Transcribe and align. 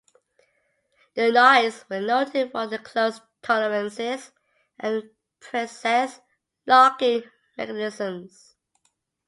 The 1.13 1.31
knives 1.31 1.85
were 1.87 1.99
noted 2.01 2.51
for 2.51 2.65
their 2.65 2.79
close 2.79 3.21
tolerances 3.43 4.31
and 4.79 5.11
precise 5.39 6.21
locking 6.65 7.21
mechanisms. 7.55 8.55